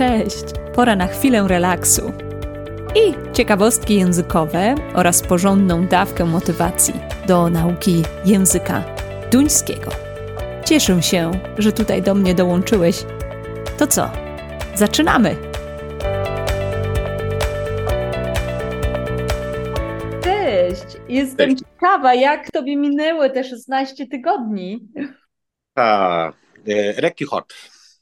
[0.00, 0.44] Cześć!
[0.74, 2.12] Pora na chwilę relaksu.
[2.96, 6.94] I ciekawostki językowe oraz porządną dawkę motywacji
[7.26, 8.84] do nauki języka
[9.32, 9.90] duńskiego.
[10.64, 13.04] Cieszę się, że tutaj do mnie dołączyłeś.
[13.78, 14.10] To co?
[14.74, 15.36] Zaczynamy!
[20.24, 20.96] Cześć!
[21.08, 21.62] Jestem Cześć.
[21.74, 24.88] ciekawa, jak tobie minęły te 16 tygodni.
[25.74, 26.32] A, e,
[27.00, 27.54] Rekki Hot.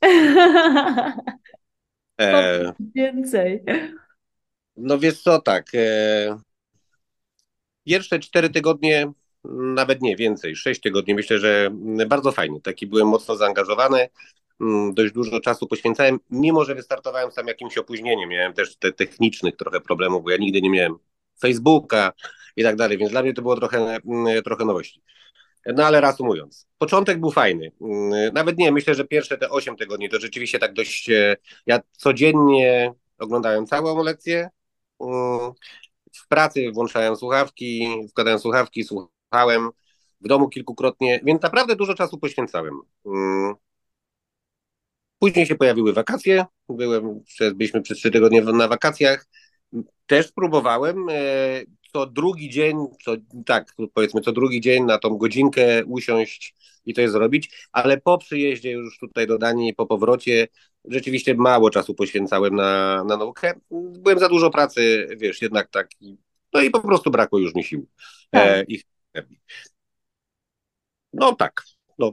[2.94, 3.62] Więcej.
[4.76, 5.66] no wiesz co, tak.
[5.74, 6.38] E,
[7.84, 9.12] pierwsze cztery tygodnie,
[9.74, 11.70] nawet nie więcej, sześć tygodni, myślę, że
[12.08, 12.60] bardzo fajnie.
[12.60, 14.08] Taki byłem mocno zaangażowany.
[14.60, 18.28] mm, Dość dużo czasu poświęcałem, mimo że wystartowałem z tam jakimś opóźnieniem.
[18.28, 20.94] Miałem też te technicznych trochę problemów, bo ja nigdy nie miałem
[21.40, 22.12] Facebooka
[22.56, 25.02] i tak dalej, więc dla mnie to było trochę, mm, trochę nowości.
[25.66, 27.72] No ale reasumując, początek był fajny.
[27.80, 31.10] Mm, Nawet nie, myślę, że pierwsze te 8 tygodni to rzeczywiście tak dość.
[31.10, 34.48] e, Ja codziennie oglądałem całą lekcję.
[35.00, 35.52] Mm,
[36.14, 39.70] W pracy włączałem słuchawki, wkładałem słuchawki, słuchałem
[40.20, 42.80] w domu kilkukrotnie, więc naprawdę dużo czasu poświęcałem.
[43.06, 43.54] Mm,
[45.18, 46.44] Później się pojawiły wakacje.
[46.68, 47.20] Byłem,
[47.54, 49.26] byliśmy przez trzy tygodnie na wakacjach.
[50.06, 51.14] Też próbowałem e,
[51.98, 53.12] co drugi dzień, co,
[53.46, 56.54] tak powiedzmy co drugi dzień na tą godzinkę usiąść
[56.86, 60.48] i to zrobić, ale po przyjeździe już tutaj do Danii, po powrocie,
[60.84, 63.54] rzeczywiście mało czasu poświęcałem na, na naukę.
[63.70, 65.88] Byłem za dużo pracy, wiesz, jednak tak.
[66.52, 67.86] No i po prostu brakło już mi sił.
[68.32, 68.82] E, i
[69.14, 69.40] energii.
[71.12, 71.62] No tak,
[71.98, 72.12] no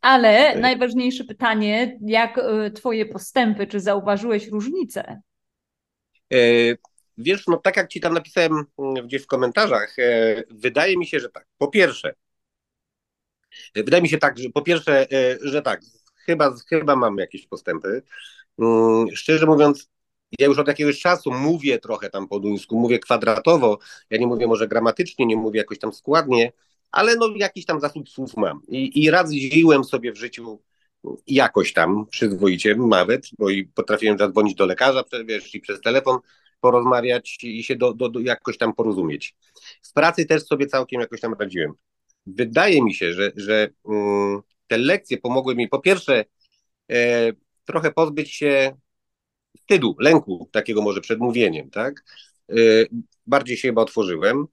[0.00, 5.20] Ale najważniejsze pytanie, jak y, twoje postępy, czy zauważyłeś różnicę?
[7.20, 11.20] Wiesz, no tak jak ci tam napisałem mm, gdzieś w komentarzach, e, wydaje mi się,
[11.20, 11.46] że tak.
[11.58, 12.14] Po pierwsze,
[13.74, 15.80] e, wydaje mi się tak, że po pierwsze, e, że tak,
[16.26, 18.02] chyba, chyba mam jakieś postępy.
[18.58, 19.90] Mm, Szczerze mówiąc,
[20.38, 23.78] ja już od jakiegoś czasu mówię trochę tam po duńsku, mówię kwadratowo,
[24.10, 26.52] ja nie mówię może gramatycznie, nie mówię jakoś tam składnie,
[26.90, 28.62] ale no jakiś tam zasób słów mam.
[28.68, 30.62] I, i radziłem sobie w życiu
[31.26, 36.18] jakoś tam przyzwoicie nawet, bo i potrafiłem zadzwonić do lekarza, wiesz, i przez telefon
[36.60, 39.36] porozmawiać i się do, do, do jakoś tam porozumieć.
[39.82, 41.72] W pracy też sobie całkiem jakoś tam radziłem.
[42.26, 46.24] Wydaje mi się, że, że mm, te lekcje pomogły mi po pierwsze
[46.90, 47.32] e,
[47.64, 48.76] trochę pozbyć się
[49.56, 52.04] wstydu, lęku takiego może przed mówieniem, tak?
[52.50, 52.54] E,
[53.26, 54.46] bardziej się chyba otworzyłem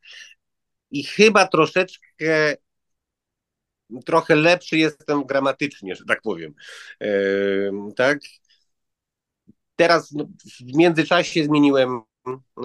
[0.91, 2.55] i chyba troszeczkę
[4.05, 6.53] trochę lepszy jestem gramatycznie, że tak powiem.
[7.01, 7.09] E,
[7.95, 8.19] tak?
[9.77, 10.13] Teraz
[10.59, 12.01] w międzyczasie zmieniłem,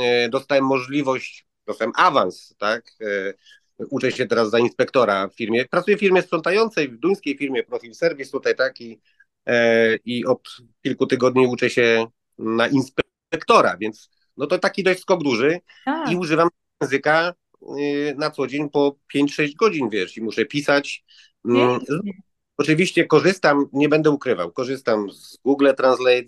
[0.00, 2.92] e, dostałem możliwość, dostałem awans, tak?
[3.00, 3.34] E,
[3.90, 5.64] uczę się teraz za inspektora w firmie.
[5.64, 8.80] Pracuję w firmie sprzątającej, w duńskiej firmie Profil Service tutaj, tak?
[8.80, 9.00] I,
[9.46, 12.06] e, i od kilku tygodni uczę się
[12.38, 16.48] na inspektora, więc no to taki dość skok duży Tak, i używam
[16.82, 17.34] języka
[18.16, 21.04] na co dzień po 5-6 godzin, wiesz, i muszę pisać.
[21.44, 21.80] Mm.
[22.56, 26.26] Oczywiście korzystam, nie będę ukrywał, korzystam z Google Translate,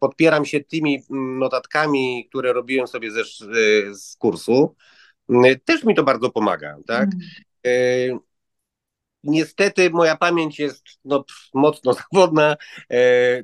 [0.00, 3.24] podpieram się tymi mm, notatkami, które robiłem sobie ze, e,
[3.94, 4.74] z kursu.
[5.28, 7.08] Mm, Też mi to bardzo pomaga, tak?
[7.14, 7.20] Mm.
[7.66, 8.18] E,
[9.24, 11.24] niestety moja pamięć jest no,
[11.54, 12.56] mocno zawodna.
[12.90, 13.42] E,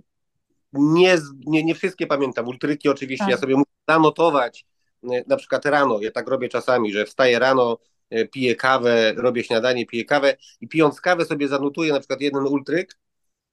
[0.72, 2.48] nie, nie, nie wszystkie pamiętam.
[2.48, 3.30] Ultryki oczywiście Tak.
[3.30, 4.66] ja sobie muszę zanotować,
[5.12, 7.78] e, na przykład rano, ja tak robię czasami, że wstaję rano,
[8.10, 12.46] e, piję kawę, robię śniadanie, piję kawę i pijąc kawę sobie zanotuję na przykład jeden
[12.46, 12.98] ultryk,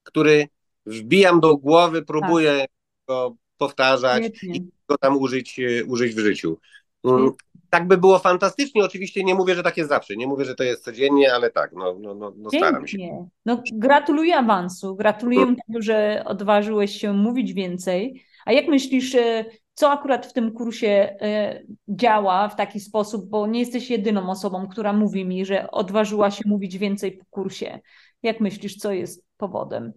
[0.04, 0.48] który
[0.86, 2.66] wbijam do głowy, próbuję
[3.08, 4.56] go powtarzać Świetnie.
[4.56, 6.58] i go tam użyć, e, użyć w życiu.
[7.04, 7.32] Mm,
[7.70, 10.64] Tak by było fantastycznie, oczywiście nie mówię, że tak jest zawsze, nie mówię, że to
[10.64, 13.28] jest codziennie, ale tak, no, no, no, no staram się.
[13.46, 14.96] No, gratuluję awansu.
[14.96, 18.24] Gratuluję tego, że odważyłeś się mówić więcej.
[18.46, 23.48] A jak myślisz, e, co akurat w tym kursie e, działa w taki sposób, bo
[23.48, 27.80] nie jesteś jedyną osobą, która mówi mi, że odważyła się mówić więcej po kursie.
[28.24, 29.94] Jak myślisz, co jest powodem?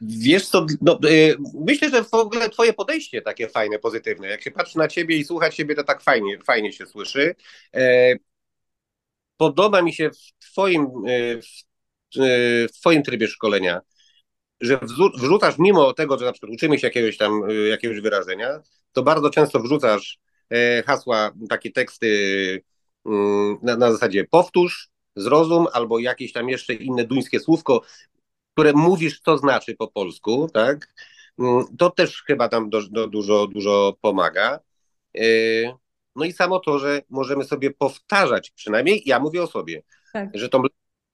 [0.00, 4.28] Wiesz co, no, y, myślę, że w ogóle twoje podejście takie fajne, pozytywne.
[4.28, 7.34] Jak się patrzy na ciebie i słucha ciebie, to tak fajnie, fajnie się słyszy.
[7.74, 8.14] E,
[9.36, 11.40] podoba mi się w twoim, y,
[12.16, 13.80] y, w twoim trybie szkolenia,
[14.60, 14.80] że
[15.16, 18.62] wrzucasz, mimo tego, że na przykład uczymy się jakiegoś tam, jakiegoś wyrażenia,
[18.92, 20.18] to bardzo często wrzucasz
[20.50, 22.64] e, hasła, takie teksty
[23.06, 27.82] mm, na, na zasadzie powtórz, zrozum, albo jakieś tam jeszcze inne duńskie słówko,
[28.58, 30.94] które mówisz, co znaczy po polsku, tak?
[31.38, 34.60] Mm, To też chyba tam do, do, dużo, dużo pomaga.
[35.14, 35.74] Yy,
[36.16, 39.82] No i samo to, że możemy sobie powtarzać, przynajmniej ja mówię o sobie,
[40.12, 40.30] Tak.
[40.34, 40.62] że tą,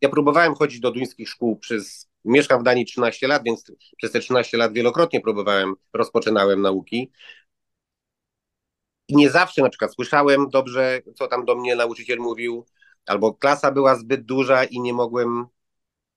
[0.00, 4.20] ja próbowałem chodzić do duńskich szkół przez mieszkam w Danii 13 lat, więc przez te
[4.20, 7.10] 13 lat wielokrotnie próbowałem, rozpoczynałem nauki.
[9.08, 12.66] I nie zawsze na przykład słyszałem dobrze, co tam do mnie nauczyciel mówił,
[13.06, 15.46] albo klasa była zbyt duża i nie mogłem,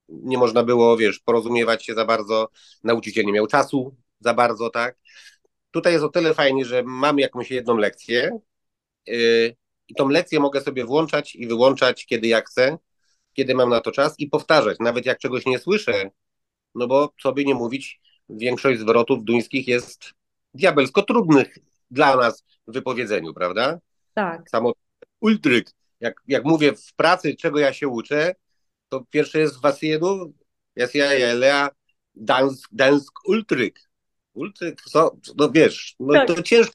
[0.09, 2.49] nie można było, wiesz, porozumiewać się za bardzo.
[2.83, 4.97] Nauczyciel nie miał czasu za bardzo, tak?
[5.71, 8.39] Tutaj jest o tyle fajnie, że mam jakąś jedną lekcję
[9.07, 9.55] yy,
[9.87, 12.77] i tą lekcję mogę sobie włączać i wyłączać, kiedy ja chcę,
[13.33, 16.09] kiedy mam na to czas i powtarzać, nawet jak czegoś nie słyszę,
[16.75, 20.13] no bo co by nie mówić, większość zwrotów duńskich jest
[20.53, 21.57] diabelsko trudnych
[21.91, 23.79] dla nas w wypowiedzeniu, prawda?
[24.13, 24.49] Tak.
[24.49, 24.73] Samo
[25.19, 28.35] ultryk, jak, jak mówię w pracy, czego ja się uczę,
[28.89, 30.33] to pierwsze jest wasiedu,
[30.75, 31.69] jest ja, ja, lea,
[32.15, 33.89] dansk, dansk ultryk.
[34.33, 36.27] Ultryk, co, no wiesz, no Tak.
[36.27, 36.73] to ciężko,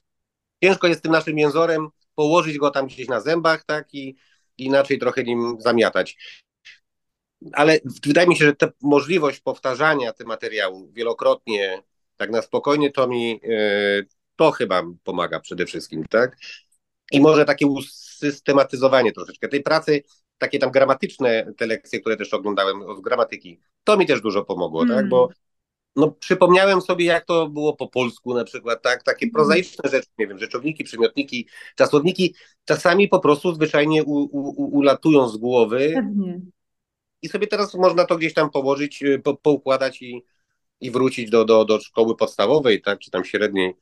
[0.63, 4.15] ciężko jest tym naszym jęzorem położyć go tam gdzieś na zębach, tak, i
[4.57, 6.17] inaczej trochę nim zamiatać.
[7.53, 11.83] Ale wydaje mi się, że ta możliwość powtarzania tych materiałów wielokrotnie,
[12.17, 14.03] tak na spokojnie, to mi e,
[14.35, 16.37] to chyba pomaga przede wszystkim, tak?
[17.11, 20.03] I może takie usystematyzowanie troszeczkę tej pracy,
[20.43, 24.83] takie tam gramatyczne te lekcje, które też oglądałem z gramatyki, to mi też dużo pomogło,
[24.83, 24.95] Mm.
[24.97, 25.09] tak?
[25.09, 25.29] Bo
[25.95, 29.03] no, przypomniałem sobie, jak to było po polsku na przykład, tak?
[29.03, 32.35] Takie prozaiczne rzeczy, nie wiem, rzeczowniki, przymiotniki, czasowniki,
[32.65, 36.41] czasami po prostu zwyczajnie u, u, u, ulatują z głowy Pewnie.
[37.21, 40.23] i sobie teraz można to gdzieś tam położyć, y, po, poukładać i,
[40.81, 43.73] i wrócić do, do, do szkoły podstawowej, tak, czy tam średniej.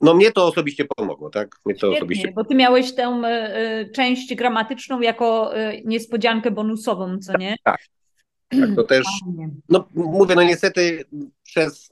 [0.00, 1.56] No mnie to osobiście pomogło, tak?
[1.64, 2.32] Mnie to Świetnie, osobiście.
[2.32, 7.56] bo ty miałeś tę e, część gramatyczną jako e, niespodziankę bonusową, co nie?
[7.64, 7.78] Tak,
[8.76, 9.06] to też,
[9.68, 11.04] no mówię, no niestety
[11.42, 11.88] przez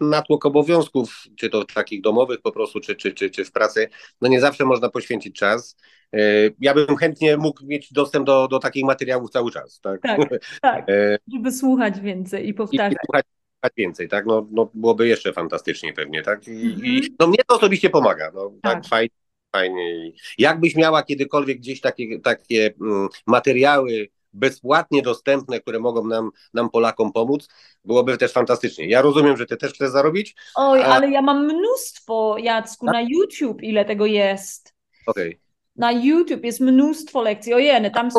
[0.00, 3.88] natłok obowiązków, czy to takich domowych po prostu, czy, czy, czy, czy w pracy,
[4.20, 5.76] no nie zawsze można poświęcić czas.
[6.16, 10.00] Y, Ja bym chętnie mógł mieć dostęp do, do takich materiałów cały czas, tak?
[10.02, 10.18] Tak,
[10.62, 10.86] tak,
[11.32, 12.92] żeby słuchać więcej i i, i powtarzać.
[13.04, 13.37] słuchać, słuchać
[13.76, 14.26] więcej, tak?
[14.26, 16.48] No, no byłoby jeszcze fantastycznie pewnie, tak?
[16.48, 16.86] I, Mhm.
[16.86, 18.86] i no mnie to osobiście pomaga, no tak, Tak.
[18.86, 19.10] fajnie,
[19.52, 20.12] fajnie.
[20.38, 27.12] Jakbyś miała kiedykolwiek gdzieś takie, takie mm, materiały bezpłatnie dostępne, które mogą nam, nam Polakom
[27.12, 27.48] pomóc,
[27.84, 28.88] byłoby też fantastycznie.
[28.88, 30.36] Ja rozumiem, że ty też chcesz zarobić?
[30.54, 34.74] Oj, A- ale ja mam mnóstwo, Jacku, na YouTube, ile tego jest.
[35.06, 35.40] Okej.
[35.76, 37.54] Na YouTube jest mnóstwo lekcji.
[37.54, 38.18] Ojej, tam są...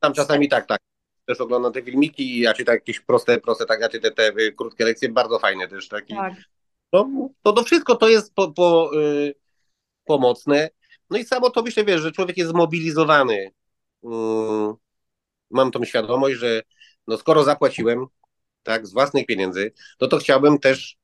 [0.00, 0.80] Tam czasami tak, tak.
[1.30, 4.84] Też oglądam te filmiki i ja czytam jakieś proste, proste, tak, czytam te, te krótkie
[4.84, 6.10] lekcje, bardzo fajne też, tak?
[6.10, 6.34] I, Tak,
[6.92, 9.34] No, to, to wszystko to jest po, po, y,
[10.04, 10.70] pomocne.
[11.10, 13.50] No i samo to myślę, wiesz, że człowiek jest zmobilizowany.
[14.04, 14.74] Mm,
[15.50, 16.62] mam tą świadomość, że
[17.06, 18.06] no skoro zapłaciłem,
[18.62, 20.98] tak, z własnych pieniędzy, no to chciałbym też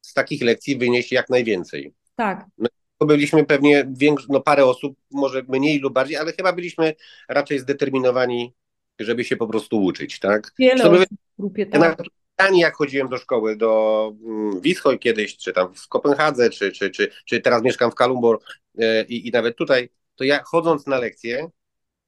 [0.00, 1.94] z takich lekcji wynieść jak najwięcej.
[2.16, 2.46] tak.
[2.98, 6.94] To byliśmy pewnie większ, no parę osób, może mniej lub bardziej, ale chyba byliśmy
[7.28, 8.54] raczej zdeterminowani,
[9.00, 10.52] żeby się po prostu uczyć, tak?
[10.58, 11.98] Wiele Żeby- osób w grupie, Ja tak.
[12.38, 16.90] Danii, jak chodziłem do szkoły, do mm, Wisłoj kiedyś, czy tam w Kopenhadze, czy, czy,
[16.90, 18.38] czy, czy teraz mieszkam w Kalumbor
[18.78, 21.50] e, i, i nawet tutaj, to ja chodząc na lekcje,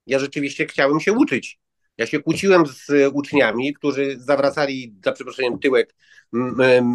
[0.06, 1.60] ja rzeczywiście chciałem się uczyć.
[1.98, 5.94] Ja się kłóciłem z uczniami, którzy zawracali, za przeproszeniem, tyłek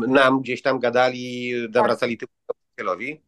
[0.07, 3.21] nam, gdzieś tam gadali, zawracali tyłek nauczycielowi.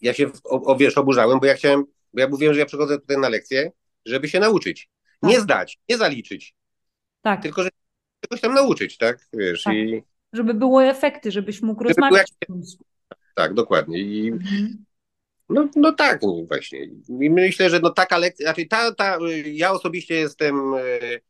[0.00, 1.84] Ja się, o, o, wiesz, oburzałem, bo ja chciałem,
[2.14, 3.72] bo ja mówiłem, że ja przychodzę tutaj na lekcję,
[4.06, 4.88] żeby się nauczyć.
[5.22, 5.42] Nie Tak.
[5.42, 6.54] zdać, nie zaliczyć,
[7.22, 7.68] Tak, tylko że
[8.20, 9.26] czegoś tam nauczyć, tak?
[9.32, 9.74] Wiesz, Tak.
[9.74, 12.32] i żeby było efekty, żebyś mógł Żeby rozmawiać
[13.34, 13.98] tak, dokładnie.
[13.98, 14.84] I Mhm.
[15.48, 16.84] no, no tak, właśnie.
[17.20, 21.20] I myślę, że no taka lekcja, znaczy ta, ta, ja osobiście jestem y,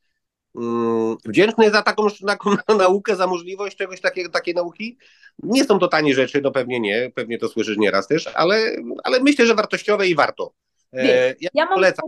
[0.57, 4.99] mm, wdzięczny za taką, taką naukę, za możliwość czegoś takiego, takiej nauki.
[5.43, 9.21] Nie są to tanie rzeczy, no pewnie nie, pewnie to słyszysz nieraz też, ale, ale
[9.21, 10.53] myślę, że wartościowe i warto.
[10.93, 12.05] E, Wiesz, ja Ja mam polecam.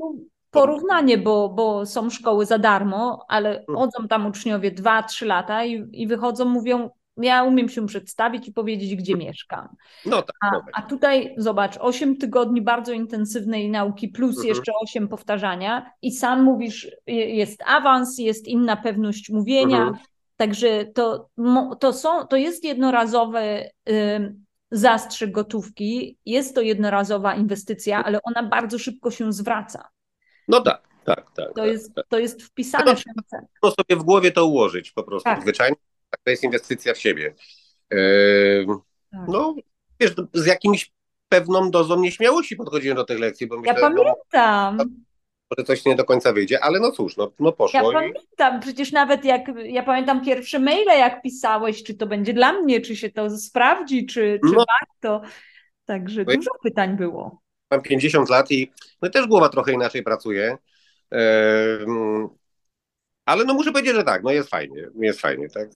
[0.52, 6.06] Porównanie, bo, bo są szkoły za darmo, ale chodzą tam uczniowie 2-3 lata i, i
[6.06, 9.68] wychodzą, mówią, ja umiem się przedstawić i powiedzieć, gdzie mieszkam.
[10.06, 14.48] No tak, A, a tutaj zobacz, 8 tygodni bardzo intensywnej nauki plus Mhm.
[14.48, 19.96] jeszcze 8 powtarzania i sam mówisz, je- jest awans, jest inna pewność mówienia, Mhm.
[20.36, 21.28] także to,
[21.80, 23.70] to, są, to jest jednorazowy
[24.16, 29.88] ym, zastrzyk gotówki, jest to jednorazowa inwestycja, ale ona bardzo szybko się zwraca.
[30.48, 31.48] No tak, tak, tak.
[31.48, 32.06] To tak, jest, tak.
[32.08, 33.40] to jest wpisane w ten cel.
[33.70, 35.42] Sobie w głowie to ułożyć po prostu, Tak.
[35.42, 35.76] zwyczajnie.
[36.10, 37.34] Tak, to jest inwestycja w siebie.
[37.92, 37.96] E,
[39.12, 39.28] Tak.
[39.28, 39.54] No,
[40.00, 40.92] wiesz, z jakimś
[41.28, 44.94] pewną dozą nieśmiałości podchodziłem do tych lekcji, bo Ja myślę, no, pamiętam,
[45.50, 48.60] może coś nie do końca wyjdzie, ale no cóż, no, no ja poszło i pamiętam,
[48.60, 52.96] przecież nawet jak, ja pamiętam pierwsze maile, jak pisałeś, czy to będzie dla mnie, czy
[52.96, 54.64] się to sprawdzi, czy, czy No.
[54.80, 55.28] warto.
[55.84, 57.42] Także No dużo pytań było.
[57.72, 60.56] Mam 50 lat i no, też głowa trochę inaczej pracuje.
[63.24, 65.70] Ale no muszę powiedzieć, że tak, no jest fajnie, jest fajnie, tak.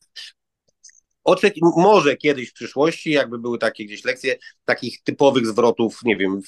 [1.25, 6.43] Oczek może kiedyś w przyszłości, jakby były takie gdzieś lekcje takich typowych zwrotów, nie wiem,
[6.43, 6.47] w,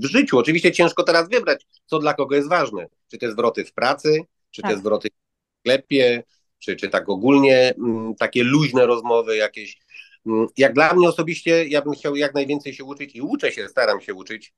[0.00, 0.38] w życiu.
[0.38, 2.86] Oczywiście ciężko teraz wybrać, co dla kogo jest ważne.
[3.10, 4.20] Czy te zwroty w pracy,
[4.50, 4.70] czy Tak.
[4.70, 6.22] te zwroty w sklepie,
[6.58, 9.78] czy, czy tak ogólnie mm, takie luźne rozmowy jakieś.
[10.26, 13.68] Mm, Jak dla mnie osobiście, ja bym chciał jak najwięcej się uczyć i uczę się,
[13.68, 14.52] staram się uczyć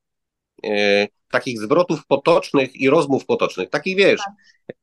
[1.31, 3.71] takich zwrotów potocznych i rozmów potocznych.
[3.71, 4.21] Takich wiesz,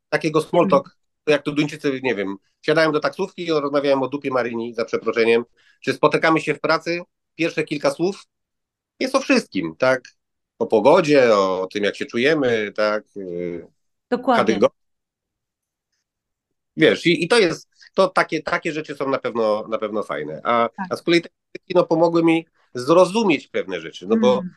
[0.10, 0.98] takiego small talk,
[1.28, 5.44] jak to Duńczycy, nie wiem, siadałem do taksówki i rozmawiałem o dupie Marini, za przeproszeniem.
[5.82, 7.02] Czy spotykamy się w pracy?
[7.36, 8.24] Pierwsze kilka słów
[9.00, 10.02] jest o wszystkim, tak?
[10.60, 13.04] O pogodzie, o tym, jak się czujemy, tak?
[13.16, 13.68] Yy,
[14.10, 14.46] Dokładnie.
[14.46, 14.82] kategorii.
[16.78, 20.42] Wiesz, i, i to jest, to takie, takie rzeczy są na pewno, na pewno fajne.
[20.44, 20.88] A, Tak.
[20.90, 21.30] a z kolei te
[21.76, 24.54] no, pomogły mi zrozumieć pewne rzeczy, no bo Mm,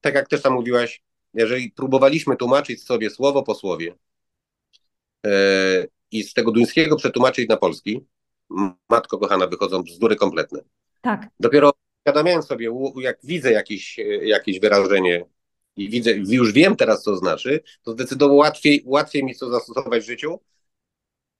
[0.00, 1.02] tak jak też tam mówiłaś,
[1.34, 3.94] jeżeli próbowaliśmy tłumaczyć sobie słowo po słowie
[5.26, 5.30] e,
[6.10, 8.06] i z tego duńskiego przetłumaczyć na polski,
[8.88, 10.60] matko kochana, wychodzą bzdury kompletne.
[11.00, 15.26] tak, Dopiero uświadamiałem sobie, jak widzę jakieś, e, jakieś wyrażenie
[15.76, 20.06] i widzę, już wiem teraz, co znaczy, to zdecydowanie łatwiej, łatwiej mi to zastosować w
[20.06, 20.40] życiu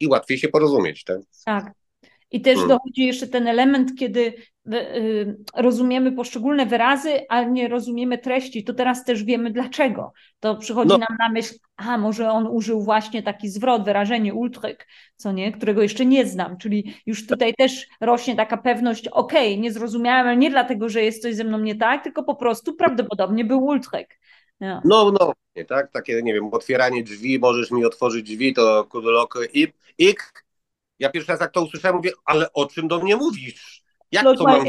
[0.01, 1.21] i łatwiej się porozumieć, tak?
[1.45, 1.73] tak.
[2.31, 2.69] I też Hmm.
[2.69, 8.65] dochodzi jeszcze ten element, kiedy y, y, rozumiemy poszczególne wyrazy, ale nie rozumiemy treści.
[8.65, 10.13] To teraz też wiemy dlaczego.
[10.41, 10.99] To przychodzi No.
[10.99, 15.83] nam na myśl, a może on użył właśnie taki zwrot, wyrażenie ultryk, co nie, którego
[15.83, 16.59] jeszcze nie znam.
[16.59, 21.23] Czyli już tutaj też rośnie taka pewność, okej, nie zrozumiałem, ale nie dlatego, że jest
[21.23, 24.21] coś ze mną nie tak, tylko po prostu prawdopodobnie był ultryk.
[24.61, 24.81] No.
[24.85, 25.33] No, no,
[25.69, 25.93] tak?
[25.93, 30.45] Takie, nie wiem, otwieranie drzwi, możesz mi otworzyć drzwi, to kudolok, ip, ik.
[31.01, 33.83] Ja pierwszy raz jak to usłyszałem, mówię, ale o czym do mnie mówisz?
[34.13, 34.65] Jak Look to mam?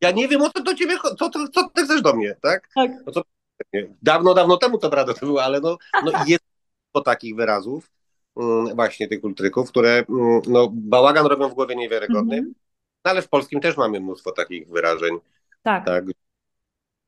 [0.00, 2.68] Ja nie wiem, o co do ciebie, co, co, co ty chcesz do mnie, tak?
[2.74, 2.90] Tak.
[3.06, 3.22] No
[4.02, 6.44] dawno, dawno temu to prawda to było, ale no, no jest
[6.92, 7.90] to takich wyrazów,
[8.36, 12.54] mm, właśnie tych ultryków, które mm, no, bałagan robią w głowie niewiarygodny, Mhm.
[13.04, 15.18] no, ale w polskim też mamy mnóstwo takich wyrażeń,
[15.62, 16.04] Tak, tak?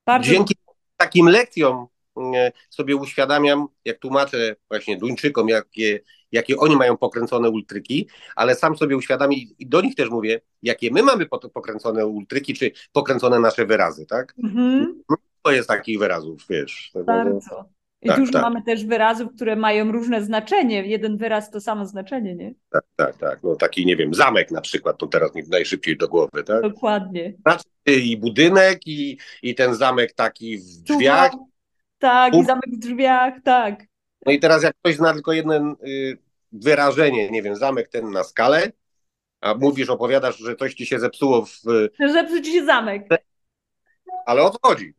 [0.07, 0.55] bardzo Dzięki
[0.97, 1.87] takim lekcjom
[2.17, 6.01] mm, sobie uświadamiam, jak tłumaczę właśnie Duńczykom, jakie,
[6.33, 10.91] jakie oni mają pokręcone ultryki, ale sam sobie uświadamiam i do nich też mówię, jakie
[10.91, 14.35] my mamy po- pokręcone ultryki, czy pokręcone nasze wyrazy, tak?
[14.45, 15.03] Mhm.
[15.43, 16.91] To jest takich wyrazów, wiesz.
[16.95, 17.65] No, no, Bardzo.
[18.03, 18.43] I Tak, dużo tak.
[18.43, 20.87] mamy też wyrazów, które mają różne znaczenie.
[20.87, 22.55] Jeden wyraz to samo znaczenie, nie?
[22.71, 23.43] tak, tak, tak.
[23.43, 26.63] No taki, nie wiem, zamek na przykład, to teraz mi najszybciej do głowy, tak?
[26.63, 27.35] Dokładnie.
[27.87, 31.33] I budynek, i, i ten zamek taki w drzwiach.
[31.99, 33.90] Tak, i zamek w drzwiach, tak.
[34.27, 36.19] No i teraz jak ktoś zna tylko jedno y,
[36.53, 38.73] wyrażenie, nie wiem, zamek ten na skalę,
[39.41, 41.61] a mówisz, opowiadasz, że coś ci się zepsuło, w,
[42.13, 43.07] Zepsuł ci się zamek.
[44.27, 44.95] ale o co chodzi?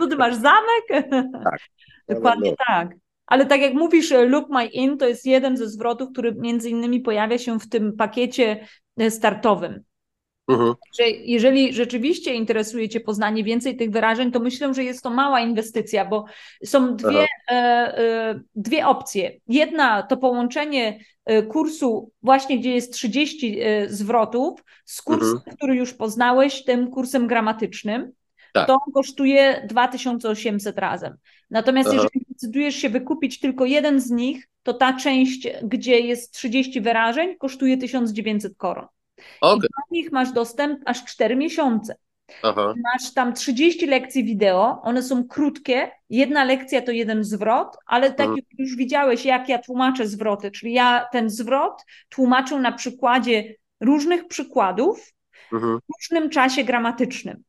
[0.00, 1.06] Tu ty masz zamek?
[2.08, 2.56] Dokładnie no.
[2.66, 2.88] tak.
[3.26, 6.70] Ale tak jak mówisz, e, look my in to jest jeden ze zwrotów, który między
[6.70, 8.66] innymi pojawia się w tym pakiecie
[8.98, 9.82] e, startowym.
[10.48, 10.74] Mhm.
[10.98, 15.40] że jeżeli rzeczywiście interesuje Cię poznanie więcej tych wyrażeń, to myślę, że jest to mała
[15.40, 16.24] inwestycja, bo
[16.64, 19.32] są dwie, e, e, dwie opcje.
[19.48, 25.94] Jedna to połączenie e, kursu właśnie, gdzie jest 30 e, zwrotów z kursem, który już
[25.94, 28.12] poznałeś, tym kursem gramatycznym.
[28.52, 28.66] Tak.
[28.66, 31.16] To kosztuje 2800 razem.
[31.50, 31.96] Natomiast Aha.
[31.96, 37.36] jeżeli decydujesz się wykupić tylko jeden z nich, to ta część, gdzie jest 30 wyrażeń,
[37.36, 38.86] kosztuje 1900 koron.
[39.40, 41.96] Okej, Do nich masz dostęp aż 4 miesiące.
[42.42, 45.90] aha, Masz tam 30 lekcji wideo, one są krótkie.
[46.10, 48.36] Jedna lekcja to jeden zwrot, ale tak Mhm.
[48.36, 54.28] jak już widziałeś, jak ja tłumaczę zwroty, czyli ja ten zwrot tłumaczę na przykładzie różnych
[54.28, 55.12] przykładów
[55.52, 57.42] mhm, w różnym czasie gramatycznym.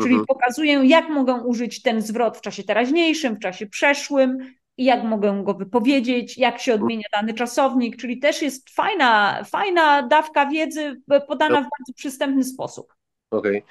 [0.00, 0.26] Czyli mhm.
[0.26, 5.42] pokazuję, jak mogę użyć ten zwrot w czasie teraźniejszym, w czasie przeszłym i jak mogę
[5.44, 11.20] go wypowiedzieć, jak się odmienia dany czasownik, czyli też jest fajna, fajna dawka wiedzy e,
[11.20, 12.94] podana w bardzo przystępny sposób.
[13.30, 13.62] Okej.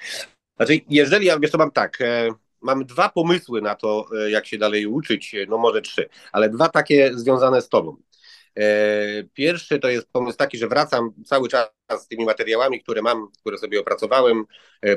[0.56, 2.28] Znaczy, jeżeli ja wiesz, to mam tak, e,
[2.60, 6.48] mam dwa pomysły na to, e, jak się dalej uczyć, e, no może trzy, ale
[6.48, 7.96] dwa takie związane z tobą.
[8.56, 8.64] E,
[9.34, 11.68] Pierwszy to jest pomysł taki, że wracam cały czas
[11.98, 14.44] z tymi materiałami, które mam, które sobie opracowałem,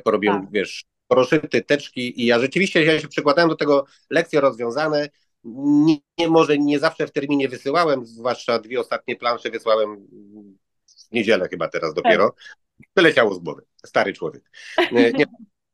[0.03, 0.51] porobiłem, Tak.
[0.51, 5.09] wiesz, proszyty, teczki i ja rzeczywiście ja się przykładałem do tego lekcje rozwiązane.
[5.55, 10.07] Nie, nie, może nie zawsze w terminie wysyłałem, zwłaszcza dwie ostatnie plansze wysłałem
[11.09, 12.35] w niedzielę chyba teraz dopiero.
[12.95, 13.65] Wyleciało z głowy.
[13.85, 14.51] Stary człowiek.
[14.91, 15.25] Nie, nie,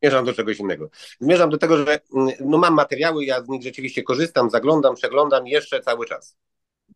[0.01, 0.89] zmierzam do czegoś innego.
[1.19, 5.47] Zmierzam do tego, że mm, no, mam materiały, ja z nich rzeczywiście korzystam, zaglądam, przeglądam
[5.47, 6.37] jeszcze cały czas.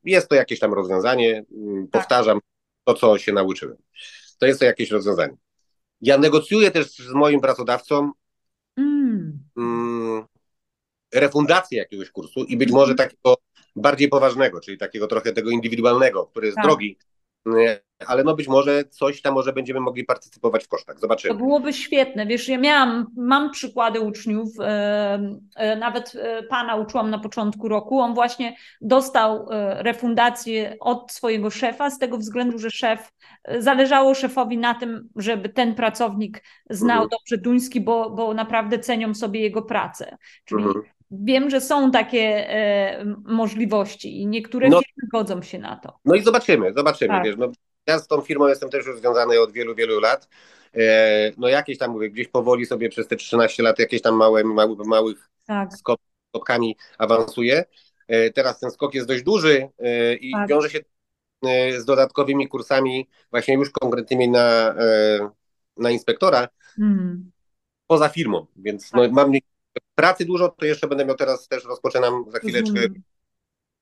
[0.03, 2.39] Jest to jakieś tam rozwiązanie, mm, powtarzam
[2.83, 3.77] to, co się nauczyłem.
[4.39, 5.37] To jest to jakieś rozwiązanie.
[6.01, 8.11] Ja negocjuję też z moim pracodawcą
[9.57, 10.25] Mm.
[11.19, 13.35] Refundację jakiegoś kursu i być może takiego
[13.75, 16.65] bardziej poważnego, czyli takiego trochę tego indywidualnego, który jest tak.
[16.65, 16.97] drogi,
[18.07, 20.99] ale no być może coś tam może będziemy mogli partycypować w kosztach.
[20.99, 21.33] Zobaczymy.
[21.33, 22.25] To byłoby świetne.
[22.25, 26.13] Wiesz, ja miałam, mam przykłady uczniów, e, e, nawet
[26.49, 29.47] pana uczyłam na początku roku, on właśnie dostał
[29.77, 33.11] refundację od swojego szefa z tego względu, że szef,
[33.59, 37.09] zależało szefowi na tym, żeby ten pracownik znał mhm.
[37.09, 40.17] dobrze duński, bo, bo naprawdę cenią sobie jego pracę.
[40.45, 40.85] Czyli mhm.
[41.11, 45.99] Wiem, że są takie e, możliwości i niektóre no, firmy godzą się na to.
[46.05, 47.13] No i zobaczymy, zobaczymy.
[47.13, 47.23] Tak.
[47.25, 47.51] Wiesz, no,
[47.87, 50.29] ja z tą firmą jestem też już związany od wielu, wielu lat.
[50.75, 54.43] E, no jakieś tam, mówię, gdzieś powoli sobie przez te 13 lat jakieś tam małe,
[54.43, 55.73] małe małych tak.
[55.73, 55.99] skok,
[56.29, 57.65] skokami awansuję.
[58.07, 60.49] E, teraz ten skok jest dość duży e, i tak.
[60.49, 60.79] wiąże się
[61.45, 65.29] e, z dodatkowymi kursami właśnie już konkretnymi na, e,
[65.77, 67.31] na inspektora hmm.
[67.87, 69.11] poza firmą, więc no, tak.
[69.11, 69.31] mam
[69.97, 72.79] pracy dużo, to jeszcze będę miał teraz też rozpoczynam za chwileczkę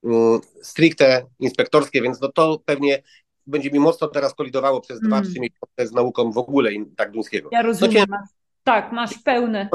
[0.03, 3.03] mm, stricte inspektorskie, więc no to pewnie
[3.47, 5.23] będzie mi mocno teraz kolidowało przez mm.
[5.23, 7.49] 2-3 miesiące z nauką w ogóle tak duńskiego.
[7.51, 8.05] Ja rozumiem.
[8.09, 8.17] No,
[8.63, 9.69] tak, masz pełne.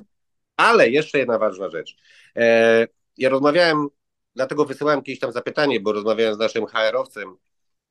[0.56, 1.96] Ale jeszcze jedna ważna rzecz.
[2.36, 2.86] E,
[3.18, 3.88] ja rozmawiałem,
[4.34, 7.36] dlatego wysyłałem kiedyś tam zapytanie, bo rozmawiałem z naszym HR-owcem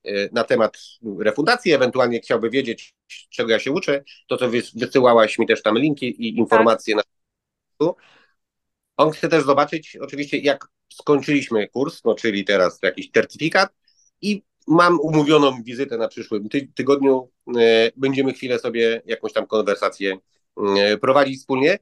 [0.04, 0.78] e, na temat
[1.18, 2.94] refundacji, ewentualnie chciałby wiedzieć,
[3.30, 7.04] czego ja się uczę, to to wysyłałaś mi też tam linki i informacje tak.
[7.04, 7.10] na
[9.00, 13.70] on chce też zobaczyć oczywiście, jak skończyliśmy kurs, no czyli teraz jakiś certyfikat
[14.22, 17.30] i mam umówioną wizytę na przyszłym ty tygodniu.
[17.58, 20.18] E, będziemy chwilę sobie jakąś tam konwersację
[20.78, 21.78] e, prowadzić wspólnie.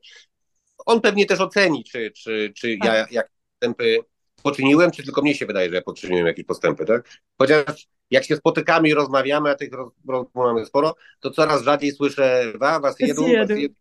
[0.87, 3.13] On pewnie też oceni, czy, czy, czy ja tak.
[3.13, 3.99] jak postępy
[4.43, 7.09] poczyniłem, czy tylko mnie się wydaje, że ja poczyniłem jakieś postępy, tak?
[7.39, 12.53] Chociaż jak się spotykamy i rozmawiamy, a tych rozmów mamy sporo, to coraz rzadziej słyszę
[12.55, 13.75] wa, was jedu, was jedu,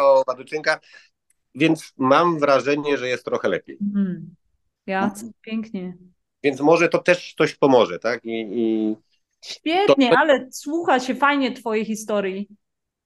[0.00, 0.80] o Badyczynka.
[1.54, 3.78] Więc mam wrażenie, że jest trochę lepiej.
[3.94, 4.34] Mm.
[4.86, 5.96] Ja, pięknie.
[6.42, 8.24] Więc może to też coś pomoże, tak?
[8.24, 8.96] I, i
[9.44, 10.18] Świetnie, to...
[10.18, 12.48] ale słucha się fajnie Twojej historii.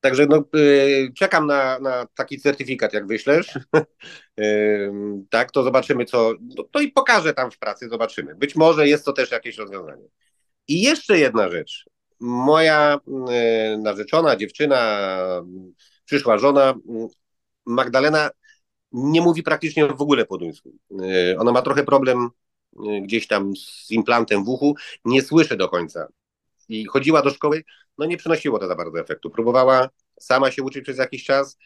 [0.00, 3.58] Także no, y, czekam na, na taki certyfikat, jak wyślesz.
[5.30, 6.34] tak, to zobaczymy, co.
[6.40, 8.34] No, to i pokażę tam w pracy, zobaczymy.
[8.34, 10.04] Być może jest to też jakieś rozwiązanie.
[10.68, 11.84] I jeszcze jedna rzecz.
[12.20, 13.00] Moja
[13.74, 15.08] y, narzeczona, dziewczyna,
[16.04, 16.74] przyszła żona
[17.66, 18.30] Magdalena
[18.96, 20.72] nie mówi praktycznie w ogóle po duńsku.
[21.00, 22.30] E, ona ma trochę problem
[22.86, 26.08] e, gdzieś tam z implantem w uchu, nie słyszy do końca.
[26.68, 27.64] I chodziła do szkoły,
[27.98, 29.30] no nie przynosiło to za bardzo efektu.
[29.30, 29.88] Próbowała
[30.20, 31.58] sama się uczyć przez jakiś czas,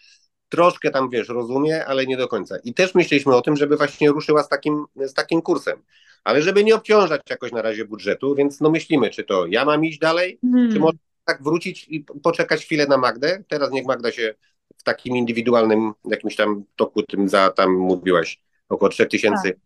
[0.48, 2.56] troszkę tam, wiesz, rozumie, ale nie do końca.
[2.64, 5.82] I też myśleliśmy o tym, żeby właśnie ruszyła z takim, z takim kursem,
[6.24, 9.84] ale żeby nie obciążać jakoś na razie budżetu, więc no myślimy, czy to ja mam
[9.84, 10.72] iść dalej, hmm.
[10.72, 13.44] czy może tak wrócić i poczekać chwilę na Magdę.
[13.48, 14.34] Teraz niech Magda się
[14.80, 19.60] w takim indywidualnym jakimś tam toku, tym za tam mówiłaś około 3000, tak.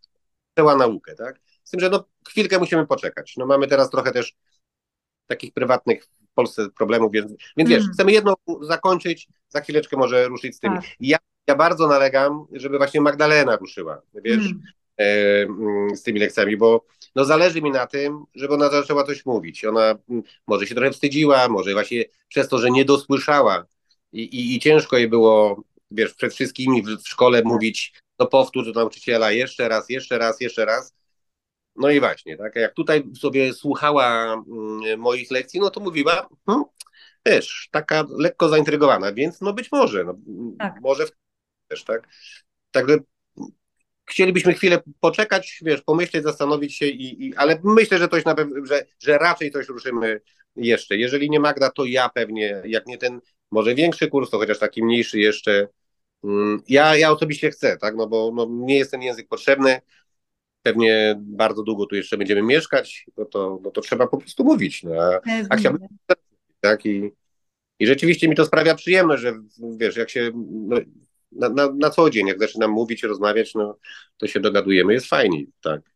[0.59, 1.41] cała naukę, tak?
[1.65, 3.37] Z tym, że no chwilkę musimy poczekać.
[3.37, 4.35] No mamy teraz trochę też
[5.27, 7.93] takich prywatnych w Polsce problemów, więc, więc wiesz, mm.
[7.93, 10.73] chcemy jedno zakończyć, za chwileczkę może ruszyć z tym.
[10.75, 10.85] Tak.
[11.01, 14.63] Ja, ja bardzo nalegam, żeby właśnie Magdalena ruszyła, wiesz, mm.
[14.99, 19.27] e, mm, z tymi lekcjami, bo no zależy mi na tym, żeby ona zaczęła coś
[19.27, 19.65] mówić.
[19.65, 23.67] Ona mm, może się trochę wstydziła, może właśnie przez to, że nie dosłyszała
[24.15, 28.67] i, i, i ciężko jej było, wiesz, przed wszystkimi w, w szkole mówić, no powtórz
[28.67, 30.95] do nauczyciela jeszcze raz, jeszcze raz, jeszcze raz.
[31.77, 36.65] No i właśnie, tak, jak tutaj sobie słuchała mm, moich lekcji, no to mówiła, hmm,
[37.23, 40.15] też taka lekko zaintrygowana, więc no być może, no,
[40.59, 40.81] tak.
[40.81, 41.05] może
[41.69, 42.09] też, tak.
[42.71, 42.99] Także
[44.07, 48.67] chcielibyśmy chwilę poczekać, wiesz, pomyśleć, zastanowić się, i, i ale myślę, że coś na pewno,
[48.67, 50.21] że, że raczej coś ruszymy
[50.57, 50.97] jeszcze.
[50.97, 54.85] Jeżeli nie Magda, to ja pewnie, jak nie ten może większy kurs, to chociaż taki
[54.85, 55.69] mniejszy jeszcze.
[56.25, 59.81] Mm, ja, ja osobiście chcę, tak, no bo no, nie jest ten język potrzebny.
[60.63, 64.83] Pewnie bardzo długo tu jeszcze będziemy mieszkać, no to, no to trzeba po prostu mówić.
[64.83, 65.89] No, a, a chciałbym,
[66.61, 67.11] tak, i,
[67.79, 69.35] i rzeczywiście mi to sprawia przyjemność, że
[69.77, 70.77] wiesz, jak się no,
[71.33, 73.79] na, na, na co dzień, jak zaczynam mówić, rozmawiać, no
[74.17, 75.94] to się dogadujemy, jest fajnie, tak.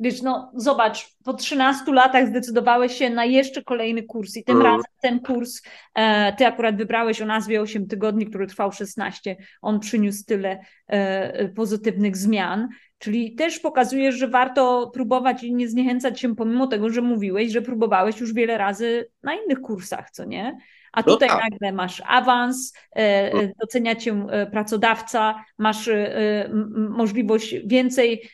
[0.00, 4.66] Wiesz, no zobacz, po 13 latach zdecydowałeś się na jeszcze kolejny kurs i tym mm.
[4.66, 5.62] razem ten kurs,
[5.94, 11.48] e, ty akurat wybrałeś o nazwie 8 tygodni, który trwał 16, on przyniósł tyle e,
[11.48, 17.02] pozytywnych zmian, czyli też pokazujesz, że warto próbować i nie zniechęcać się pomimo tego, że
[17.02, 20.58] mówiłeś, że próbowałeś już wiele razy na innych kursach, co nie?
[20.92, 21.50] A no tutaj no tak.
[21.50, 23.52] nagle masz awans, e, no.
[23.60, 28.30] docenia cię e, pracodawca, masz e, możliwość więcej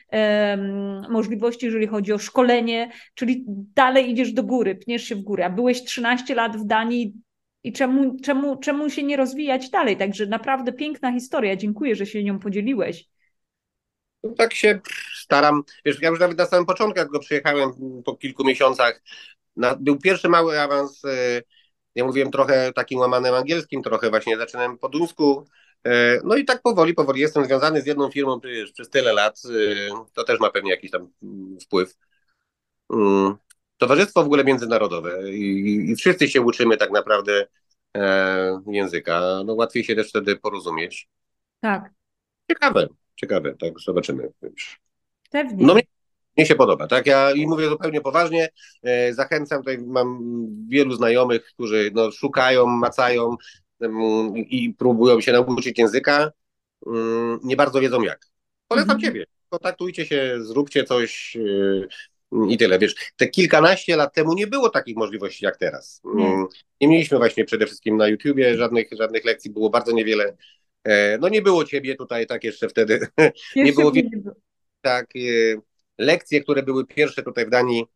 [1.09, 5.47] możliwości, jeżeli chodzi o szkolenie, czyli dalej idziesz do góry, pniesz się w górę.
[5.47, 7.15] A byłeś 13 lat w Danii
[7.65, 9.97] i czemu, czemu, czemu się nie rozwijać dalej?
[9.97, 11.57] Także naprawdę piękna historia.
[11.57, 13.09] Dziękuję, że się nią podzieliłeś.
[14.23, 14.81] No tak się
[15.15, 17.71] staram, wiesz, ja już nawet na samym początku, jak go przyjechałem
[18.05, 19.03] po kilku miesiącach,
[19.57, 21.03] na, był pierwszy mały awans,
[21.95, 25.47] ja mówiłem trochę takim łamanym angielskim, trochę właśnie zaczynałem po duńsku,
[26.25, 29.43] no i tak powoli, powoli jestem związany z jedną firmą już przez tyle lat,
[30.15, 31.97] to też ma pewnie jakiś tam mm, wpływ.
[32.93, 33.35] Mm,
[33.79, 37.47] towarzystwo w ogóle międzynarodowe i, i wszyscy się uczymy tak naprawdę
[37.97, 41.09] e, języka, no łatwiej się też wtedy porozumieć.
[41.61, 41.91] Tak.
[42.51, 44.31] Ciekawe, ciekawe, tak zobaczymy.
[45.31, 45.67] Pewnie.
[45.67, 45.83] No mnie,
[46.37, 48.49] mnie się podoba, tak, ja i mówię zupełnie poważnie,
[48.83, 50.21] e, zachęcam, tutaj mam
[50.69, 53.37] wielu znajomych, którzy no, szukają, macają
[53.81, 56.31] um, i próbują się nauczyć języka,
[56.81, 58.27] um, nie bardzo wiedzą jak.
[58.69, 59.01] Polecam mhm.
[59.01, 61.87] Ciebie, kontaktujcie się, zróbcie coś, e,
[62.49, 62.79] i tyle.
[62.79, 66.01] Wiesz, te kilkanaście lat temu nie było takich możliwości jak teraz.
[66.05, 66.47] Nie, mm,
[66.81, 70.37] nie mieliśmy właśnie przede wszystkim na YouTubie żadnych, żadnych lekcji, było bardzo niewiele.
[70.85, 73.07] E, no nie było ciebie tutaj tak jeszcze wtedy.
[73.57, 73.93] nie było.
[74.81, 75.61] Tak, e,
[75.99, 77.87] lekcje, które były pierwsze tutaj w Danii,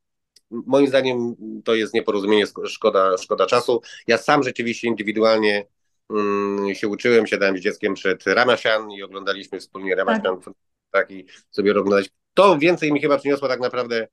[0.50, 3.82] moim zdaniem to jest nieporozumienie, szkoda, szkoda czasu.
[4.06, 5.66] Ja sam rzeczywiście indywidualnie
[6.08, 10.54] um, się uczyłem, siadałem z dzieckiem przed Ramasian i oglądaliśmy wspólnie Ramasian, tak.
[10.90, 12.10] tak, i sobie oglądać.
[12.34, 14.08] To więcej mi chyba przyniosło tak naprawdę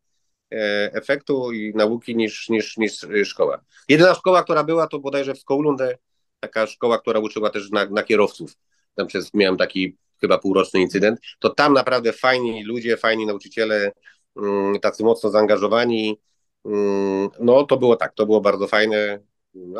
[0.52, 3.62] E, efektu i nauki niż, niż, niż szkoła.
[3.89, 5.98] Jedyna szkoła, która była, to bodajże w Skoulunde,
[6.39, 8.54] taka szkoła, która uczyła też na, na kierowców.
[8.95, 13.91] Tam przez, miałem taki chyba półroczny incydent, to tam naprawdę fajni ludzie, fajni nauczyciele,
[14.38, 16.19] mm, tacy mocno zaangażowani.
[16.65, 19.19] Mm, no to było tak, to było bardzo fajne,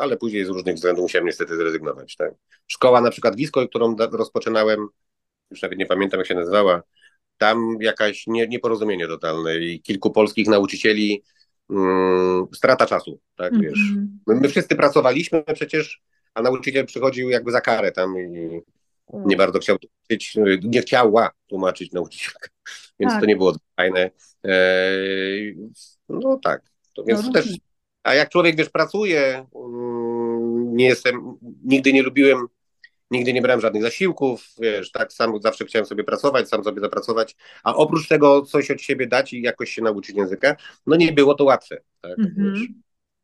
[0.00, 2.16] ale później z różnych względów musiałem niestety zrezygnować.
[2.16, 2.34] Tak.
[2.66, 4.88] Szkoła na przykład Wisko, którą rozpoczynałem,
[5.50, 6.82] już nawet nie pamiętam jak się nazywała,
[7.38, 11.22] tam jakaś nie, nieporozumienie totalne i kilku polskich nauczycieli
[11.68, 13.64] um, strata czasu, tak mm -hmm.
[13.64, 13.80] wiesz.
[14.26, 16.02] My, my, wszyscy pracowaliśmy przecież,
[16.34, 18.60] a nauczyciel przychodził jakby za karę tam i
[19.12, 22.48] nie bardzo chciał tłumaczyć, nie chciała tłumaczyć nauczycielka,
[23.00, 23.20] więc tak.
[23.20, 24.10] to nie było fajne.
[24.44, 24.50] E,
[26.08, 26.62] no tak,
[26.94, 27.56] to więc no, też,
[28.02, 32.46] a jak człowiek, wiesz, pracuje, um, nie jestem, nigdy nie lubiłem
[33.10, 37.36] nigdy nie brałem żadnych zasiłków, wiesz, tak, sam zawsze chciałem sobie pracować, sam sobie zapracować,
[37.64, 41.34] a oprócz tego coś od siebie dać i jakoś się nauczyć języka, no nie było
[41.34, 42.66] to łatwe, tak, mm-hmm.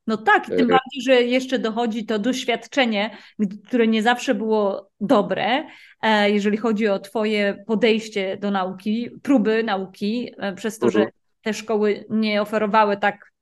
[0.07, 3.17] No tak, tym e, bardziej, że jeszcze dochodzi to doświadczenie,
[3.67, 5.65] które nie zawsze było dobre,
[6.03, 11.17] e, jeżeli chodzi o Twoje podejście do nauki, próby nauki, e, przez to, że mhm.
[11.43, 13.33] te szkoły nie oferowały tak,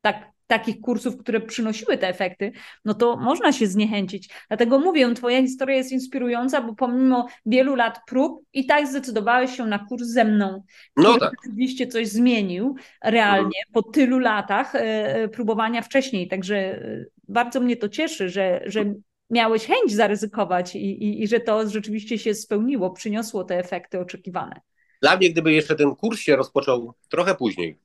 [0.00, 2.52] tak takich kursów, które przynosiły te efekty,
[2.84, 4.30] no to można się zniechęcić.
[4.48, 9.66] Dlatego mówię, twoja historia jest inspirująca, bo pomimo wielu lat prób i tak zdecydowałeś się
[9.66, 11.32] na kurs ze mną, który no tak.
[11.44, 13.72] rzeczywiście coś zmienił realnie mhm.
[13.72, 16.28] po tylu latach e, e, próbowania wcześniej.
[16.28, 18.94] Także e, bardzo mnie to cieszy, że, że
[19.30, 24.60] miałeś chęć zaryzykować i, i, i że to rzeczywiście się spełniło, przyniosło te efekty oczekiwane.
[25.02, 27.78] Dla mnie, gdyby jeszcze ten kurs się rozpoczął trochę później,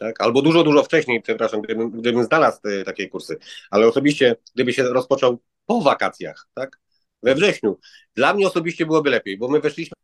[0.00, 0.20] tak?
[0.20, 3.38] albo dużo, dużo wcześniej, przepraszam, gdybym, gdybym znalazł te, takie kursy,
[3.70, 6.80] ale osobiście, gdyby się rozpoczął po wakacjach, tak?
[7.22, 7.78] we wrześniu,
[8.14, 9.94] dla mnie osobiście byłoby lepiej, bo my weszliśmy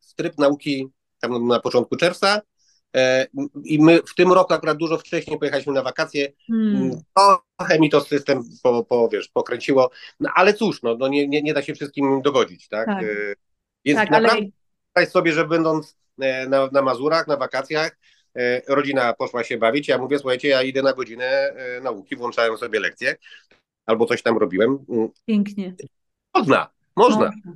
[0.00, 0.88] w tryb nauki
[1.20, 2.40] tam na początku czerwca
[2.96, 3.26] e,
[3.64, 6.90] i my w tym roku akurat dużo wcześniej pojechaliśmy na wakacje, hmm.
[7.58, 11.42] trochę mi to system po, po, wiesz, pokręciło, no, ale cóż, no, no nie, nie,
[11.42, 12.86] nie da się wszystkim dogodzić, tak?
[12.86, 13.04] tak.
[13.04, 13.34] E,
[13.84, 14.46] więc tak, naprawdę
[14.94, 15.06] ale...
[15.06, 17.98] sobie, że będąc e, na, na Mazurach, na wakacjach,
[18.68, 22.80] rodzina poszła się bawić, ja mówię, słuchajcie, ja idę na godzinę e, nauki, włączałem sobie
[22.80, 23.16] lekcje,
[23.86, 24.78] albo coś tam robiłem.
[24.88, 25.08] Mm.
[25.26, 25.74] Pięknie.
[26.34, 27.16] Można, można.
[27.16, 27.52] można.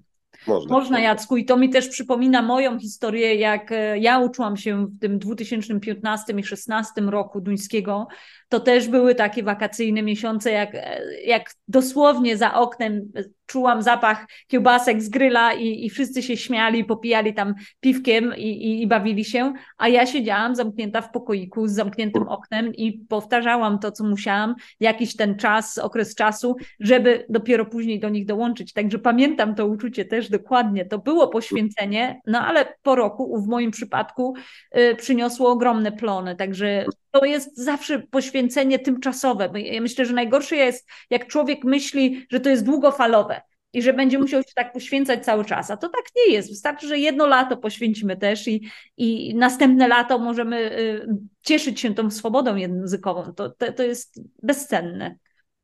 [0.47, 0.75] Można.
[0.75, 1.37] Można, Jacku.
[1.37, 6.33] I to mi też przypomina moją historię, jak e, ja uczyłam się w tym 2015
[6.33, 8.09] i 2016 roku duńskiego.
[8.53, 10.77] To też były takie wakacyjne miesiące, jak,
[11.25, 13.13] jak dosłownie za oknem
[13.47, 18.83] czułam zapach kiełbasek z gryla i, i wszyscy się śmiali, popijali tam piwkiem i, i,
[18.83, 23.93] i, bawili się, a ja siedziałam zamknięta w pokoiku z zamkniętym oknem i powtarzałam to,
[23.93, 28.73] co musiałam, jakiś ten czas, okres czasu, żeby dopiero później do nich dołączyć.
[28.73, 30.85] Także pamiętam to uczucie też dokładnie.
[30.85, 34.35] To było poświęcenie, no ale po roku, w moim przypadku,
[34.77, 36.37] y, przyniosło ogromne plony.
[36.37, 39.51] Także to jest zawsze poświęcenie tymczasowe.
[39.55, 43.41] Ja myślę, że najgorsze jest, jak człowiek myśli, że to jest długofalowe
[43.73, 45.71] i że będzie musiał się tak poświęcać cały czas.
[45.71, 46.51] A to tak nie jest.
[46.51, 51.07] Wystarczy, że jedno lato poświęcimy też i, i następne lato możemy y,
[51.43, 53.35] cieszyć się tą swobodą językową.
[53.35, 55.17] To, to, to jest bezcenne.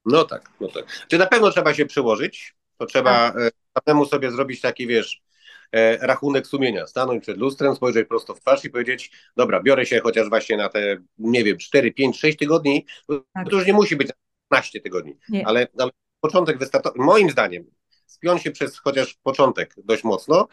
[0.05, 0.85] No tak, no tak.
[1.09, 2.55] Czy na pewno trzeba się przyłożyć?
[2.79, 3.53] To trzeba tak.
[3.85, 5.23] samemu sobie zrobić taki, wiesz,
[6.00, 10.28] rachunek sumienia, stanąć przed lustrem, spojrzeć prosto w twarz i powiedzieć, dobra, biorę się chociaż
[10.28, 12.87] właśnie na te, nie wiem, 4, 5, 6 tygodni,
[13.35, 13.48] tak.
[13.50, 14.09] to już nie musi być
[14.50, 17.64] 15 tygodni, ale, ale początek wystartował, moim zdaniem,
[18.07, 20.48] spiąć się przez chociaż początek dość mocno,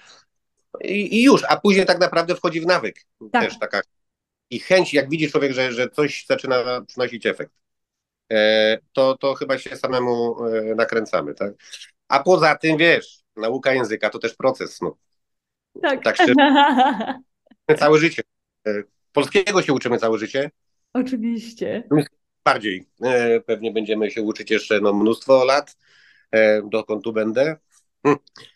[0.84, 3.06] i, i już, a później tak naprawdę wchodzi w nawyk.
[3.32, 3.43] Tak.
[3.43, 3.82] Też taka
[4.49, 7.51] i chęć, jak widzi człowiek, że, że coś zaczyna przynosić efekt,
[8.32, 11.54] e, to, to chyba się samemu e, nakręcamy, tak?
[12.08, 14.98] A poza tym, wiesz, nauka języka to też proces, no.
[15.82, 16.04] Tak.
[16.04, 16.34] Tak szczerze,
[17.80, 18.21] całe życie.
[18.67, 20.52] E, Polskiego się uczymy całe życie,
[20.93, 21.84] Oczywiście.
[22.45, 22.86] bardziej.
[23.04, 25.78] E, Pewnie będziemy się uczyć jeszcze no, mnóstwo lat,
[26.32, 27.58] e, dokąd tu będę.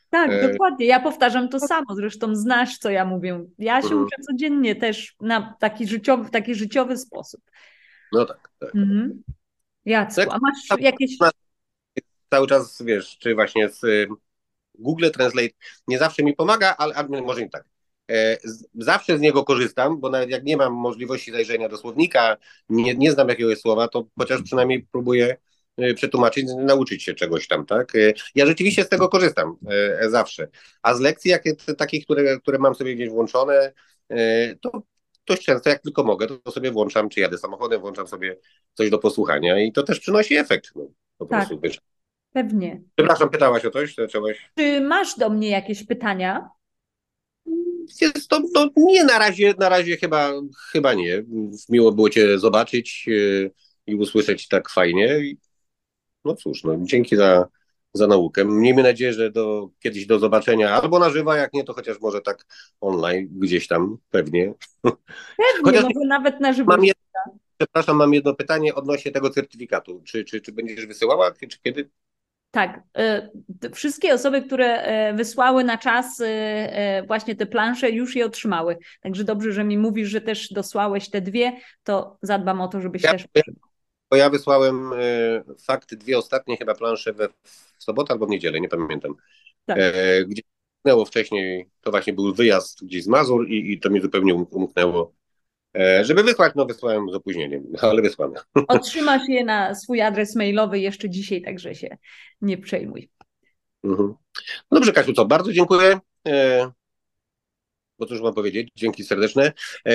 [0.09, 0.85] Tak, E, dokładnie.
[0.85, 1.95] Ja powtarzam to samo.
[1.95, 3.45] Zresztą znasz, co ja mówię.
[3.57, 4.03] Ja się Mhm.
[4.03, 7.41] uczę codziennie też na taki życiowy, w taki życiowy sposób.
[8.11, 8.75] No tak, tak.
[8.75, 9.23] Mhm.
[9.85, 10.29] Jacku, Tak.
[10.33, 11.17] a masz jakieś...
[12.29, 14.09] Cały czas, wiesz, czy właśnie z
[14.79, 15.49] Google Translate
[15.87, 17.63] nie zawsze mi pomaga, ale, ale może nie tak.
[18.11, 18.37] E,
[18.75, 22.37] Zawsze z niego korzystam, bo nawet jak nie mam możliwości zajrzenia do słownika,
[22.69, 25.37] nie, nie znam jakiegoś słowa, to chociaż przynajmniej próbuję
[25.77, 27.95] e, przetłumaczyć, nauczyć się czegoś tam, tak?
[27.95, 29.55] E, Ja rzeczywiście z tego korzystam
[30.09, 30.47] zawsze.
[30.81, 33.73] A z lekcji, jakie, takich, które, które mam sobie gdzieś włączone,
[34.61, 34.83] to
[35.27, 38.37] dość często, jak tylko mogę, to sobie włączam, czy jadę samochodem, włączam sobie
[38.73, 40.71] coś do posłuchania i to też przynosi efekt.
[40.75, 40.87] No,
[41.17, 41.47] po Tak.
[41.47, 41.61] prostu.
[42.33, 42.81] Pewnie.
[42.95, 43.95] Przepraszam, pytałaś o coś?
[43.95, 44.51] Zaczęłaś?
[44.57, 46.49] Czy masz do mnie jakieś pytania?
[48.01, 50.31] Jest to, no, nie na razie, na razie chyba,
[50.71, 51.23] chyba nie.
[51.69, 53.51] Miło było Cię zobaczyć yy,
[53.87, 55.21] i usłyszeć tak fajnie.
[56.25, 57.47] No cóż, no, dzięki za,
[57.93, 58.45] za naukę.
[58.45, 62.21] Miejmy nadzieję, że do, kiedyś do zobaczenia albo na żywo, jak nie, to chociaż może
[62.21, 62.45] tak
[62.81, 64.53] online, gdzieś tam, pewnie.
[64.81, 66.71] Pewnie, Chociaż może nawet na żywo.
[66.71, 70.01] Mam jedno, przepraszam, mam jedno pytanie odnośnie tego certyfikatu.
[70.05, 71.89] Czy, czy, czy będziesz wysyłała, czy kiedy?
[72.51, 72.81] Tak,
[73.59, 78.25] t- wszystkie osoby, które e, wysłały na czas e, e, właśnie te plansze, już je
[78.25, 78.77] otrzymały.
[79.01, 81.51] Także dobrze, że mi mówisz, że też dosłałeś te dwie,
[81.83, 83.25] to zadbam o to, żebyś Ja- też.
[84.11, 87.27] Bo ja wysłałem e, fakty, dwie ostatnie chyba plansze we,
[87.77, 89.15] w sobotę albo w niedzielę, nie pamiętam.
[89.65, 89.77] Tak.
[89.77, 90.41] E, gdzie
[90.77, 94.45] umknęło wcześniej, to właśnie był wyjazd gdzieś z Mazur i, i to mi zupełnie um-
[94.51, 95.13] umknęło.
[95.77, 98.39] E, żeby wysłać, no wysłałem z opóźnieniem, ale wysłane.
[98.67, 101.97] Otrzymasz je na swój adres mailowy jeszcze dzisiaj, także się
[102.41, 103.09] nie przejmuj.
[103.83, 104.13] Mhm.
[104.71, 105.99] Dobrze, Kasiu, co, bardzo dziękuję.
[106.27, 106.71] E,
[107.99, 109.53] bo cóż mam powiedzieć, dzięki serdeczne.
[109.87, 109.91] E,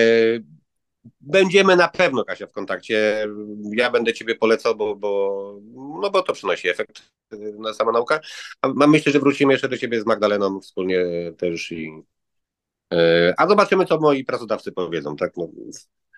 [1.20, 3.26] będziemy na pewno, Kasia, w kontakcie.
[3.72, 5.60] Ja będę Ciebie polecał, bo, bo,
[6.02, 7.02] no bo to przynosi efekt
[7.58, 8.20] na sama nauka.
[8.62, 11.04] A, myślę, że wrócimy jeszcze do Ciebie z Magdaleną wspólnie
[11.38, 12.02] też i
[13.36, 15.36] a zobaczymy, co moi pracodawcy powiedzą, tak?
[15.36, 15.48] No,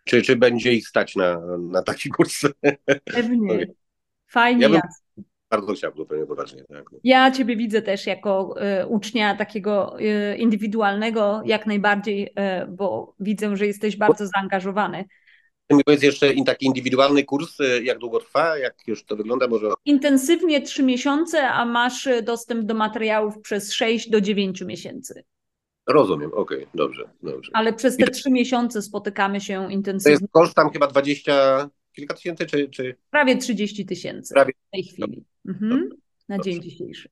[0.05, 2.41] czy, czy będzie ich stać na, na taki kurs?
[3.05, 3.67] Pewnie.
[4.27, 4.63] Fajnie.
[4.63, 4.81] Ja bym-.
[5.51, 6.65] Bardzo chciałbym, zupełnie poważnie.
[6.65, 6.85] Tak.
[7.05, 13.57] Ja Ciebie widzę też jako e, ucznia takiego e, indywidualnego, jak najbardziej, e, bo widzę,
[13.57, 15.05] że jesteś bardzo zaangażowany.
[15.71, 19.67] Mi powiedz jeszcze taki indywidualny kurs, e, jak długo trwa, jak już to wygląda, może
[19.85, 25.25] Intensywnie trzy miesiące, a masz e, dostęp do materiałów przez 6 do 9 miesięcy.
[25.87, 27.51] Rozumiem, okej, dobrze, dobrze.
[27.55, 30.13] Ale przez te trzy miesiące spotykamy się To intensywnie.
[30.13, 34.53] jest koszt tam chyba 20, kilka tysięcy, czy, czy Prawie 30 tysięcy Prawie.
[34.69, 35.25] w tej chwili.
[35.49, 35.89] Mhm.
[36.29, 36.51] Na Dobrze.
[36.51, 37.09] dzień dzisiejszy.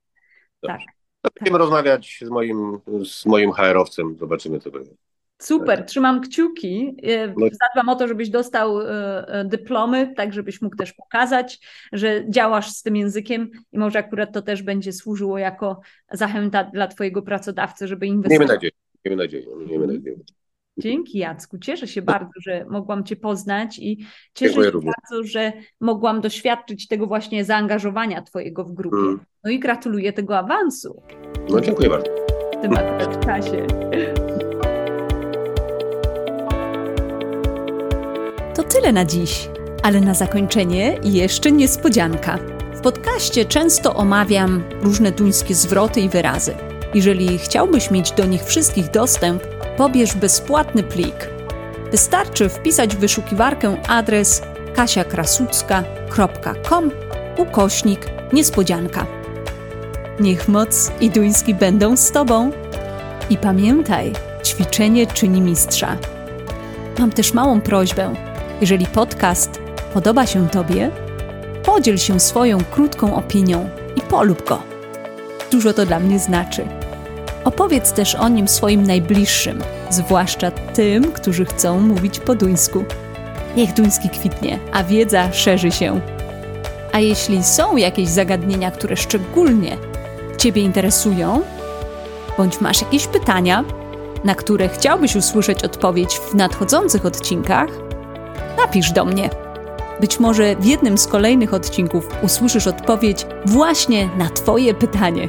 [0.62, 0.76] Dobrze.
[0.78, 0.94] Tak.
[1.22, 4.90] to będziemy rozmawiać z moim, z moim HR-owcem, zobaczymy co będzie.
[5.38, 6.96] Super, trzymam kciuki.
[7.02, 7.26] E.
[7.62, 8.84] Zadbam o to, żebyś dostał e,
[9.28, 11.60] e, dyplomy, tak żebyś mógł też pokazać,
[11.92, 15.80] że działasz z tym językiem i może akurat to też będzie służyło jako
[16.12, 18.48] zachęta dla Twojego pracodawcy, żeby Miejmy inwestował.
[18.54, 18.72] nadzieję,
[19.04, 19.96] miejmy nadzieję, miejmy Mhm.
[19.96, 20.16] nadzieję.
[20.78, 24.94] Dzięki Jacku, cieszę się bardzo, że mogłam Cię poznać i cieszę Dziękuję się również.
[25.10, 28.96] bardzo, że mogłam doświadczyć tego właśnie zaangażowania Twojego w grupie.
[28.96, 29.20] Mm.
[29.44, 31.02] No i gratuluję tego awansu
[31.50, 32.10] No dziękuję bardzo.
[32.58, 32.72] w tym
[33.26, 33.66] czasie.
[38.54, 39.48] To tyle na dziś,
[39.82, 42.38] ale na zakończenie jeszcze niespodzianka.
[42.74, 46.54] W podcaście często omawiam różne duńskie zwroty i wyrazy.
[46.94, 49.42] Jeżeli chciałbyś mieć do nich wszystkich dostęp,
[49.76, 51.28] pobierz bezpłatny plik.
[51.90, 54.42] Wystarczy wpisać w wyszukiwarkę adres
[54.74, 56.90] kasiakrasucka.com
[57.36, 58.00] ukośnik
[58.32, 59.06] niespodzianka.
[60.20, 62.50] Niech moc i duński będą z Tobą.
[63.30, 64.12] I pamiętaj,
[64.44, 65.96] ćwiczenie czyni mistrza.
[66.98, 68.33] Mam też małą prośbę.
[68.60, 69.60] Jeżeli podcast
[69.94, 70.90] podoba się Tobie,
[71.64, 74.62] podziel się swoją krótką opinią i polub go.
[75.50, 76.66] Dużo to dla mnie znaczy.
[77.44, 82.84] Opowiedz też o nim swoim najbliższym, zwłaszcza tym, którzy chcą mówić po duńsku.
[83.56, 86.00] Niech duński kwitnie, a wiedza szerzy się.
[86.92, 89.76] A jeśli są jakieś zagadnienia, które szczególnie
[90.38, 91.42] Ciebie interesują,
[92.38, 93.64] bądź masz jakieś pytania,
[94.24, 97.68] na które chciałbyś usłyszeć odpowiedź w nadchodzących odcinkach,
[98.74, 99.30] napisz do mnie.
[100.00, 105.28] Być może w jednym z kolejnych odcinków usłyszysz odpowiedź właśnie na Twoje pytanie.